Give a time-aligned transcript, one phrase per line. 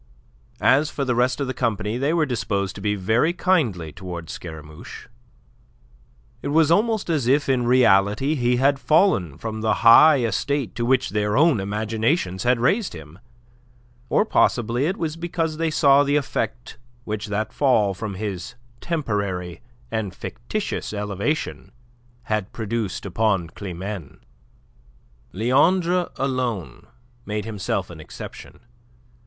[0.59, 4.33] As for the rest of the company, they were disposed to be very kindly towards
[4.33, 5.07] Scaramouche.
[6.41, 10.85] It was almost as if in reality he had fallen from the high estate to
[10.87, 13.19] which their own imaginations had raised him;
[14.09, 19.61] or possibly it was because they saw the effect which that fall from his temporary
[19.91, 21.71] and fictitious elevation
[22.23, 24.17] had produced upon Climene.
[25.31, 26.87] Leandre alone
[27.23, 28.61] made himself an exception.